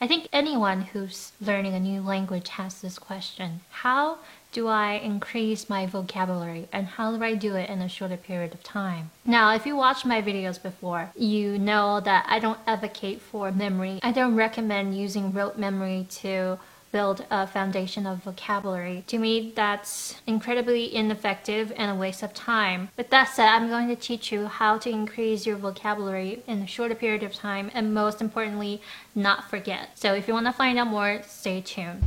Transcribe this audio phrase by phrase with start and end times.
[0.00, 3.62] I think anyone who's learning a new language has this question.
[3.70, 4.18] How
[4.52, 8.54] do I increase my vocabulary and how do I do it in a shorter period
[8.54, 9.10] of time?
[9.24, 13.98] Now, if you watched my videos before, you know that I don't advocate for memory.
[14.02, 16.60] I don't recommend using rote memory to
[16.92, 19.04] build a foundation of vocabulary.
[19.08, 22.88] To me, that's incredibly ineffective and a waste of time.
[22.96, 26.66] With that said, I'm going to teach you how to increase your vocabulary in a
[26.66, 28.80] shorter period of time and most importantly,
[29.14, 29.90] not forget.
[29.94, 32.02] So if you want to find out more, stay tuned.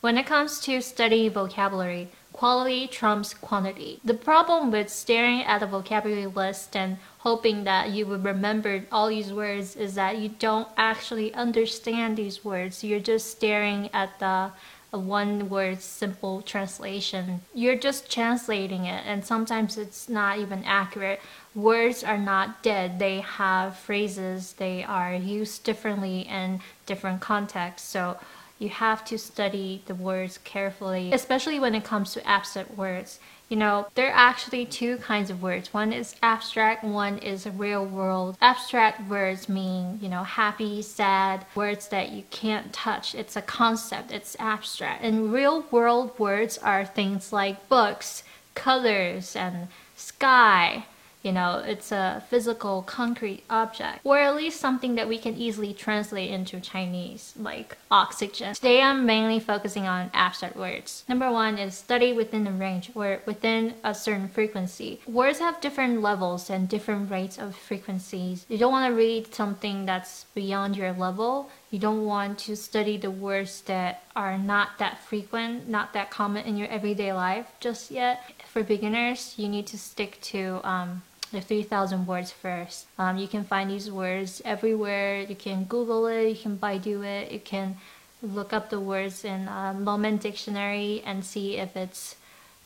[0.00, 2.08] When it comes to study vocabulary,
[2.38, 3.98] quality trumps quantity.
[4.04, 9.08] The problem with staring at a vocabulary list and hoping that you would remember all
[9.08, 12.84] these words is that you don't actually understand these words.
[12.84, 14.52] You're just staring at the
[14.96, 17.40] one word simple translation.
[17.52, 21.20] You're just translating it, and sometimes it's not even accurate.
[21.56, 27.88] Words are not dead, they have phrases, they are used differently in different contexts.
[27.88, 28.16] So
[28.58, 33.20] you have to study the words carefully, especially when it comes to abstract words.
[33.48, 35.72] You know, there are actually two kinds of words.
[35.72, 38.36] One is abstract, one is real world.
[38.42, 43.14] Abstract words mean, you know, happy, sad, words that you can't touch.
[43.14, 45.02] It's a concept, it's abstract.
[45.02, 48.22] And real world words are things like books,
[48.54, 50.84] colors, and sky,
[51.22, 55.72] you know, it's a physical, concrete object, or at least something that we can easily
[55.72, 58.54] translate into Chinese, like oxygen.
[58.54, 61.04] Today I'm mainly focusing on abstract words.
[61.08, 65.00] Number one is study within a range or within a certain frequency.
[65.06, 68.46] Words have different levels and different rates of frequencies.
[68.48, 71.50] You don't want to read something that's beyond your level.
[71.70, 76.46] You don't want to study the words that are not that frequent, not that common
[76.46, 78.24] in your everyday life just yet.
[78.46, 82.86] For beginners, you need to stick to um, the 3000 words first.
[82.98, 85.20] Um, you can find these words everywhere.
[85.20, 87.76] You can Google it, you can Baidu it, you can
[88.22, 92.16] look up the words in a Longman Dictionary and see if it's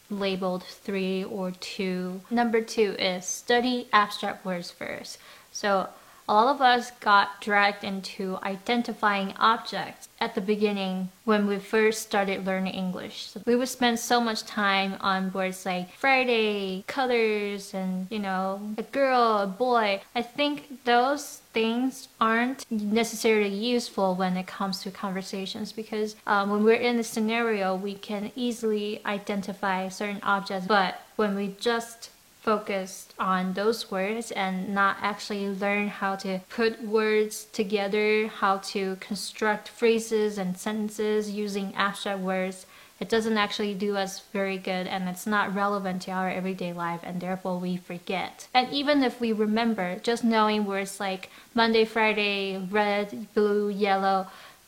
[0.09, 2.21] labeled three or two.
[2.31, 5.19] Number two is study abstract words first.
[5.51, 5.89] So
[6.33, 12.01] a lot of us got dragged into identifying objects at the beginning when we first
[12.01, 13.27] started learning English.
[13.27, 18.63] So we would spend so much time on words like Friday, colors, and you know,
[18.79, 20.01] a girl, a boy.
[20.15, 26.65] I think those things aren't necessarily useful when it comes to conversations because um, when
[26.65, 32.09] we're in a scenario, we can easily identify certain objects, but when we just
[32.43, 38.97] focused on those words and not actually learn how to put words together, how to
[38.97, 42.67] construct phrases and sentences using abstract words,
[42.99, 47.01] it doesn't actually do us very good and it's not relevant to our everyday life
[47.05, 48.49] and therefore we forget.
[48.55, 54.27] And even if we remember, just knowing words like Monday, Friday, red, blue, yellow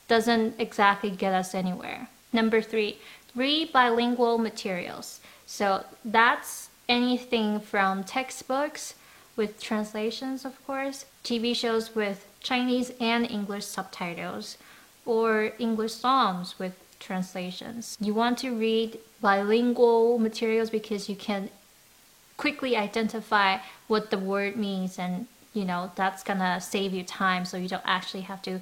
[0.09, 2.09] doesn't exactly get us anywhere.
[2.33, 2.99] Number three,
[3.35, 5.21] read bilingual materials.
[5.47, 8.95] So that's anything from textbooks
[9.37, 14.57] with translations, of course, TV shows with Chinese and English subtitles,
[15.05, 17.97] or English songs with translations.
[18.01, 21.51] You want to read bilingual materials because you can
[22.37, 27.57] quickly identify what the word means and you know that's gonna save you time so
[27.57, 28.61] you don't actually have to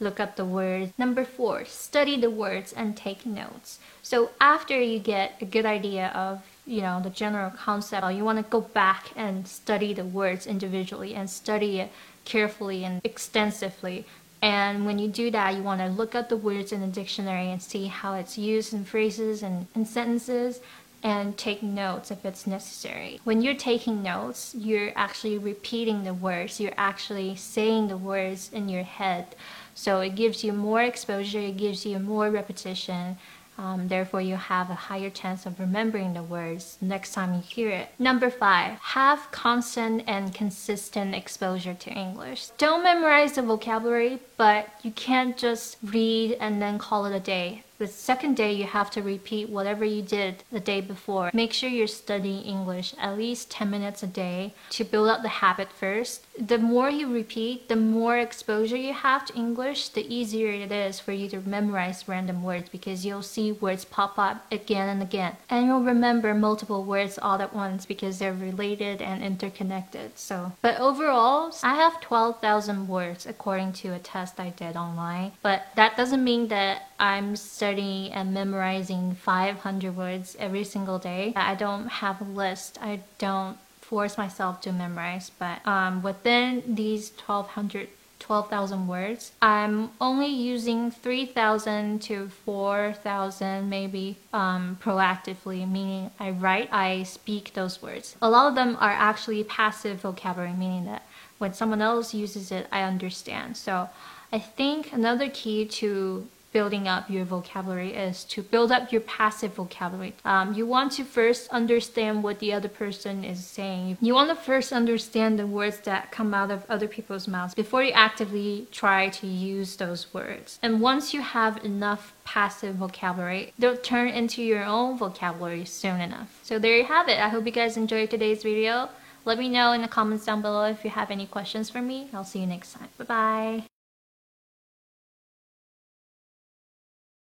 [0.00, 0.92] look up the word.
[0.98, 3.78] Number four, study the words and take notes.
[4.02, 8.38] So after you get a good idea of you know the general concept you want
[8.38, 11.90] to go back and study the words individually and study it
[12.24, 14.04] carefully and extensively
[14.40, 17.50] and when you do that you want to look up the words in the dictionary
[17.50, 20.60] and see how it's used in phrases and, and sentences
[21.02, 23.20] and take notes if it's necessary.
[23.24, 28.68] When you're taking notes, you're actually repeating the words, you're actually saying the words in
[28.68, 29.34] your head.
[29.74, 33.16] So it gives you more exposure, it gives you more repetition,
[33.58, 37.70] um, therefore, you have a higher chance of remembering the words next time you hear
[37.70, 37.88] it.
[37.98, 42.48] Number five, have constant and consistent exposure to English.
[42.58, 47.64] Don't memorize the vocabulary, but you can't just read and then call it a day.
[47.78, 51.32] The second day, you have to repeat whatever you did the day before.
[51.34, 55.42] Make sure you're studying English at least 10 minutes a day to build up the
[55.42, 56.24] habit first.
[56.38, 60.98] The more you repeat, the more exposure you have to English, the easier it is
[60.98, 65.36] for you to memorize random words because you'll see words pop up again and again.
[65.50, 70.18] And you'll remember multiple words all at once because they're related and interconnected.
[70.18, 75.32] So, but overall, I have 12,000 words according to a test I did online.
[75.42, 81.34] But that doesn't mean that I'm studying and memorizing 500 words every single day.
[81.36, 82.78] I don't have a list.
[82.80, 83.58] I don't
[83.92, 87.88] force myself to memorize, but um, within these 1200
[88.20, 89.32] 12,000 words.
[89.42, 97.82] I'm only using 3,000 to 4,000 maybe um, proactively, meaning I write, I speak those
[97.82, 98.16] words.
[98.22, 101.02] A lot of them are actually passive vocabulary, meaning that
[101.38, 103.56] when someone else uses it, I understand.
[103.56, 103.90] So
[104.32, 109.54] I think another key to building up your vocabulary is to build up your passive
[109.54, 110.14] vocabulary.
[110.24, 113.98] Um, you want to first understand what the other person is saying.
[114.00, 117.82] You want to first understand the words that come out of other people's mouths before
[117.82, 120.58] you actively try to use those words.
[120.62, 126.38] And once you have enough passive vocabulary, they'll turn into your own vocabulary soon enough.
[126.42, 127.18] So there you have it.
[127.18, 128.88] I hope you guys enjoyed today's video.
[129.24, 132.08] Let me know in the comments down below if you have any questions for me.
[132.12, 132.88] I'll see you next time.
[132.98, 133.81] Bye bye.